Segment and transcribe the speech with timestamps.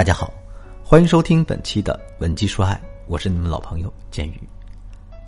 [0.00, 0.32] 大家好，
[0.82, 2.72] 欢迎收听本期的《文姬说爱》，
[3.06, 4.40] 我是你们老朋友建宇。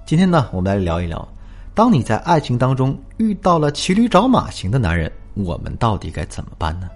[0.07, 1.29] 今天呢，我们来聊一聊，
[1.75, 6.89] 当你在爱情当中遇到了骑驴找马型的男人，我们到底该怎么办呢？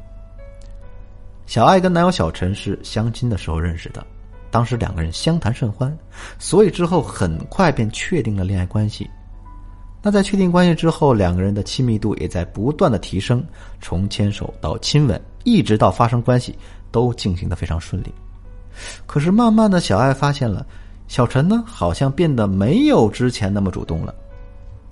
[1.45, 4.03] 小爱跟男友小陈是相亲的时候认识的，
[4.51, 5.95] 当时两个人相谈甚欢，
[6.39, 9.07] 所以之后很快便确定了恋爱关系。
[10.01, 13.45] 那在确定关系之后，两个人的亲密度也在不断的提升，
[13.83, 16.55] 从牵手到亲吻，一直到发生关系。
[16.93, 18.15] 都进行的非常顺利，
[19.05, 20.65] 可是慢慢的小爱发现了，
[21.09, 24.15] 小陈呢好像变得没有之前那么主动了。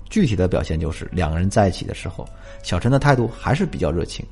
[0.07, 2.23] 具体的表现就是，两个人在一起的时候，
[2.61, 4.23] 小陈的态度还是比较热情，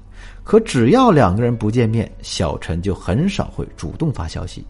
[0.44, 4.64] 可只要两个人不见面，小陈就很少会主动发消息。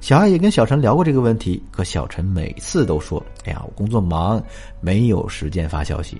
[0.00, 4.42] 小爱也跟小陈聊过这个问题，可小陈每次都说：“哎呀，我工作忙，
[4.80, 6.16] 没有时间发消息。”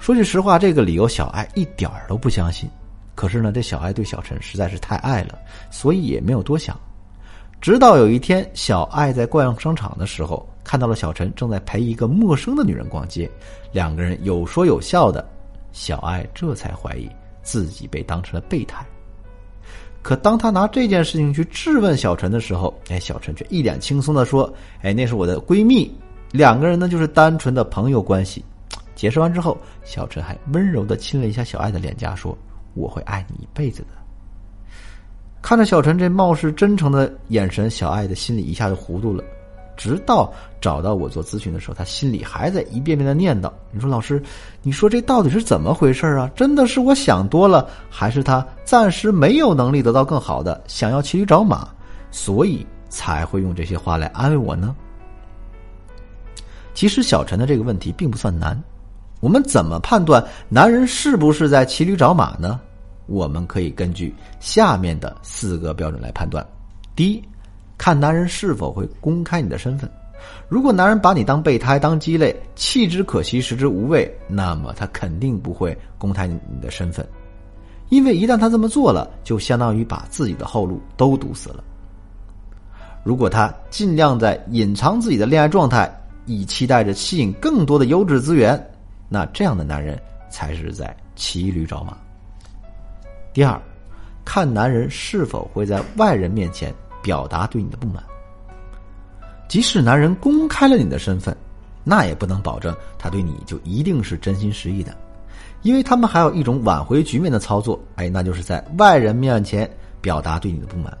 [0.00, 2.68] 说句实话，这个理由小爱一点儿都不相信。
[3.16, 5.36] 可是呢，这小爱对小陈实在是太爱了，
[5.70, 6.78] 所以也没有多想。
[7.60, 13.28] 直到有一天，小爱在逛商场的时候，看到了小陈正在陪一个陌生的女人逛街，
[13.72, 15.26] 两个人有说有笑的，
[15.72, 17.08] 小爱这才怀疑
[17.42, 18.84] 自己被当成了备胎。
[20.02, 25.90] 可当他拿这件事情去质问小陈的时候，哎，小陈却一脸轻松的说：“哎，那是我的闺蜜，
[26.30, 28.44] 两个人呢就是单纯的朋友关系。”
[28.94, 32.36] 解释完之后，小陈还温柔的亲了一下小爱的脸颊，说。
[32.76, 33.88] 我会爱你一辈子的。
[35.42, 39.24] 看着小陈这貌似真诚的眼神，小爱的心里一下就糊涂了。
[39.76, 44.22] 直到找到我做咨询的时候，他心里还在一遍遍的念叨：“你说老师，
[44.62, 46.30] 你说这到底是怎么回事啊？
[46.34, 51.68] 真的是我想多了，还是他暂时没有能力得到更好的，想要骑驴找马，
[52.10, 54.74] 所以才会用这些话来安慰我呢？”
[56.72, 58.58] 其实小陈的这个问题并不算难。
[59.20, 62.58] 我们怎么判断男人是不是在骑驴找马呢？
[63.06, 66.46] 我们可以根据下面的四个标准来判断：
[66.94, 67.22] 第一，
[67.78, 69.90] 看男人是否会公开你的身份。
[70.48, 77.06] 如果男人把你当备胎、当鸡肋，弃之可惜，食之无味，那么他肯定不会公开你的身份，
[77.90, 81.62] 因为一旦他这么做了，就相当于把自己的后路都堵死了。
[83.04, 85.88] 如果他尽量在隐藏自己的恋爱状态，
[86.24, 88.60] 以期待着吸引更多的优质资源。
[89.08, 89.96] 那这样的男人
[90.28, 91.96] 才是在骑驴找马。
[93.36, 93.60] 第二，
[94.24, 98.02] 看男人是否会在外人面前表达对你的不满。
[99.46, 101.36] 即使男人公开了你的身份，
[101.84, 104.96] 那也不能保证他对你就一定是真心实意的，
[105.60, 109.70] 因为他们还有一种挽回局面的操作，哎，那就是在外人面前
[110.00, 110.96] 表达对你的不满。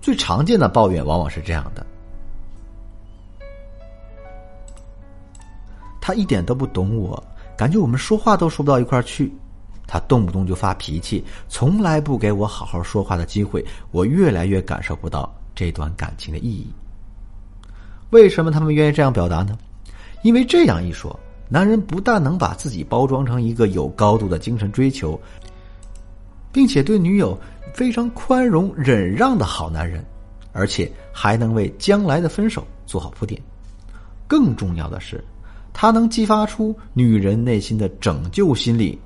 [0.00, 1.84] 最常见的抱怨往往是这样的。
[6.00, 7.20] 他一点都不懂我，
[7.56, 9.34] 感觉我们说话都说不到一块儿去。
[9.88, 13.64] 他动不动就发脾气，从来不给我好好说话的机会。
[13.90, 16.66] 我越来越感受不到这段感情的意义。
[18.10, 19.58] 为什么他们愿意这样表达呢？
[20.22, 25.18] 因为这样一说，男人不但能把自己包装成一个有高度的精神追求，
[26.52, 27.38] 并且对女友
[27.72, 30.04] 非常宽容忍让的好男人，
[30.52, 33.40] 而且还能为将来的分手做好铺垫。
[34.26, 35.24] 更重要的是。
[35.80, 38.98] 他能激发出女人内心的拯救心理，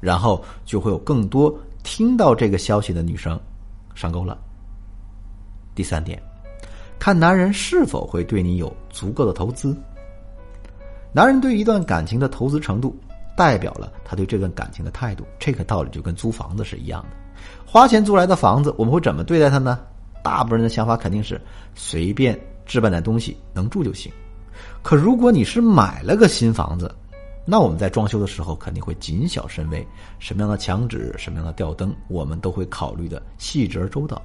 [0.00, 3.38] 然后就会有更多听到这个消息的女生
[3.94, 4.38] 上钩了。
[5.74, 6.20] 第三点，
[6.98, 9.76] 看男人是否会对你有足够的投资。
[11.12, 12.96] 男人对一段感情的投资程度，
[13.36, 15.24] 代表了他对这段感情的态度。
[15.38, 17.16] 这个道理就跟租房子是一样的，
[17.66, 19.80] 花钱租来的房子，我们会怎么对待它呢？
[20.22, 21.40] 大部分人的想法肯定是
[21.74, 24.12] 随便置办点东西，能住就行。
[24.82, 26.94] 可如果你是买了个新房子，
[27.50, 29.84] 那我们在装修的时候肯定会谨小慎微，
[30.20, 34.22] 什么样的墙纸、什么样的吊灯，我们都会考虑的细致而周到。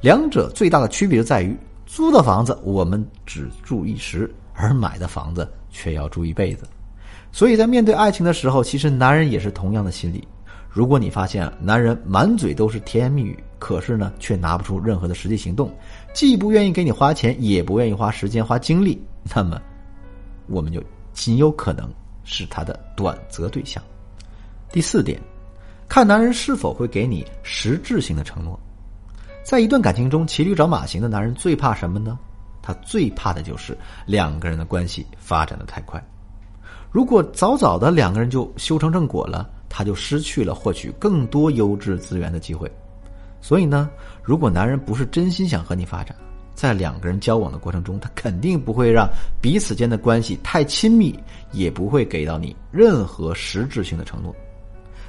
[0.00, 6.66] 两者最大的区别就在于，租的房子我们只住一时，而买的房子却要住一辈子。
[7.30, 10.26] 所以在面对爱情的时候，其实男人也是同样的心理。
[10.68, 15.72] 如果你发现男人满嘴都是甜言蜜语，可是呢却拿不出任何的实际行动，
[16.12, 19.00] 既不愿意给你花钱，也不愿意花时间花精力，
[19.32, 19.62] 那么。
[20.48, 20.82] 我们就
[21.12, 21.88] 极有可能
[22.24, 23.82] 是他的短择对象。
[24.72, 25.20] 第四点，
[25.88, 28.58] 看男人是否会给你实质性的承诺。
[29.44, 32.18] 在一段感情中，骑驴找马型的男人最怕什么呢？
[32.62, 33.76] 他最怕的就是
[34.06, 36.02] 两个人的关系发展的太快。
[36.90, 42.70] 如果早早的两个人就修成正果了，他就失去了获取更多优质资源的机会。
[43.40, 43.90] 所以呢，
[44.22, 46.16] 如果男人不是真心想和你发展，
[46.54, 49.08] 在两个人交往的过程中，他肯定不会让
[49.40, 51.18] 彼此间的关系太亲密，
[51.52, 54.34] 也不会给到你任何实质性的承诺。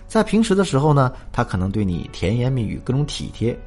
[0.07, 3.57] 在平时的时候呢，他可能对你甜言蜜语、各种体贴，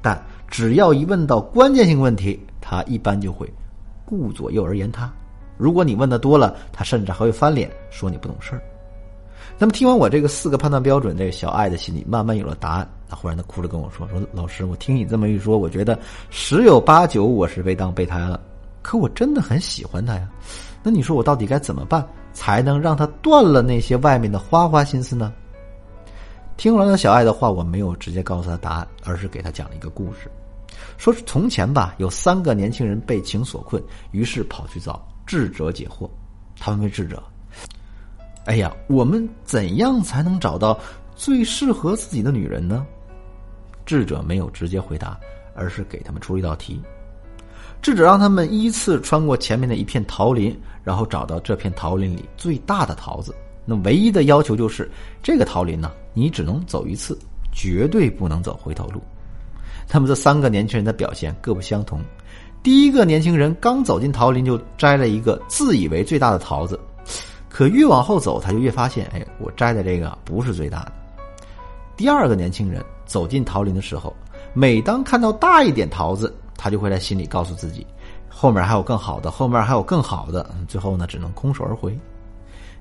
[0.00, 3.50] 但只要一问到关键性问题，他一般就会
[4.04, 5.12] 顾左右而言他。
[5.56, 8.62] 如果你问的多了，他甚至还会翻脸说你不懂事儿。
[9.56, 12.88] 那么听完我这个四个判断标准，这个小爱的心里慢慢有了答案。
[13.08, 15.98] 他忽然他哭着跟我说：“说老师，我听你这么一说，我觉得
[16.28, 18.38] 十有八九我是被当备胎了。
[18.82, 20.28] 可我真的很喜欢他呀。
[20.82, 25.32] 那你说我到底该怎么办，才能让他断了那些外面的花花心思呢？”
[26.58, 30.30] 听完了小爱的话，我没有直接告诉他答案，而是给他讲了一个故事，
[30.96, 36.08] 说是从前吧，有三个年轻人被情所困，于是跑去找智者解惑。
[36.58, 37.22] 他们问智者。
[38.48, 40.80] 哎呀，我们怎样才能找到
[41.14, 42.86] 最适合自己的女人呢？
[43.84, 45.20] 智者没有直接回答，
[45.54, 46.80] 而是给他们出了一道题。
[47.82, 53.34] 智者让他们依次穿过前面的一片桃林，然后找到这片桃林里最大的桃子。
[53.66, 54.90] 那唯一的要求就是，
[55.22, 57.18] 这个桃林呢，你只能走一次，
[57.52, 59.02] 绝对不能走回头路。
[59.86, 62.00] 他们这三个年轻人的表现各不相同。
[62.62, 66.80] 第一个年轻人刚走进桃林，就摘了一个自以为最大的桃子。
[67.48, 70.92] 可越往后走，他就越发现，哎，我摘的这个不是最大的。
[71.96, 74.14] 第二个年轻人走进桃林的时候，
[74.52, 77.86] 每当看到大一点桃子，他就会在心里告诉自己，
[78.28, 80.48] 后面还有更好的，后面还有更好的。
[80.68, 81.98] 最后呢，只能空手而回。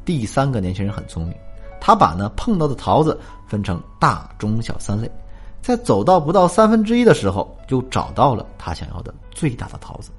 [0.05, 1.35] 第三个年轻人很聪明，
[1.79, 5.09] 他把呢碰到的桃子分成大、中、小三类，
[5.61, 10.11] 在走到不到三分之一的时候，就找到了他想要的最大的桃子。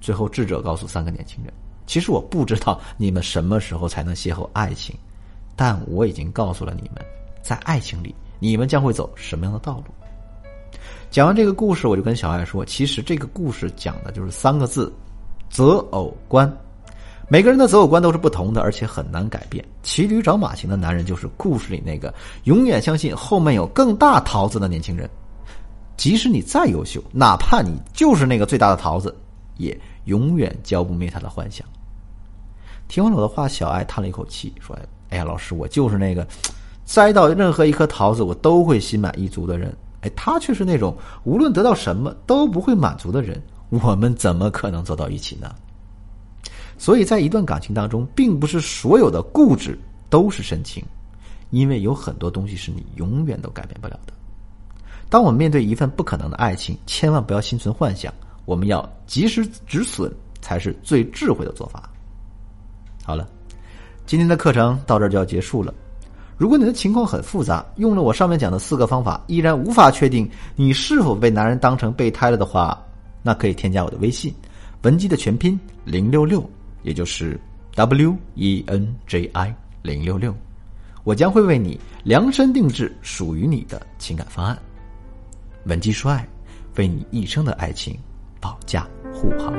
[0.00, 1.52] 最后，智者告诉三个年轻人。
[1.90, 4.94] 其实我不知道你们什么时候才能邂逅爱情，
[5.56, 7.04] 但我已经告诉了你们，
[7.42, 9.86] 在爱情里你们将会走什么样的道路。
[11.10, 14.92] 讲完这个故事，我就跟小爱说，其实这个故事讲的就是三个字：
[15.50, 16.48] 择偶观。
[17.28, 19.64] 每个人的择偶观都是不同的，而且很难改变。
[19.82, 22.14] 骑驴找马型的男人就是故事里那个
[22.44, 25.10] 永远相信后面有更大桃子的年轻人。
[25.96, 29.12] 即使你再优秀，哪怕你就是那个最大的桃子，
[29.56, 31.66] 也永远浇不灭他的幻想。
[32.90, 34.76] 听完我的话，小爱叹了一口气，说
[35.10, 36.26] ：“哎呀，老师，我就是那个
[36.84, 39.72] 摘到任何一颗桃子，我都会心满意足的人。
[40.00, 40.92] 哎，他却是那种
[41.22, 43.40] 无论得到什么都不会满足的人。
[43.68, 45.54] 我们怎么可能走到一起呢？
[46.78, 49.78] 所以在一段感情当中，并不是所有的固执
[50.08, 50.82] 都是深情，
[51.50, 54.12] 因为有很多东西是你永远都改变不了的。
[55.08, 58.12] 当我们面对一份不可能的爱情，千万不要心存幻想，
[58.46, 61.88] 我们要及时止损，才是最智慧的做法。”
[63.04, 63.28] 好了，
[64.06, 65.72] 今天的课程到这就要结束了。
[66.36, 72.82] 如果你的情况很复杂，用了我上面讲的四个方法，依然无法确定你是否被男人当成备胎了的话，
[73.22, 74.34] 那可以添加我的微信
[74.82, 76.42] “文姬”的全拼零六六，
[76.82, 77.38] 也就是
[77.74, 80.34] W E N J I 零六六，
[81.04, 84.58] 我将会为你量身定制属于你的情感方案。
[85.64, 86.26] 文姬说爱，
[86.76, 87.94] 为你一生的爱情
[88.40, 89.52] 保驾护航。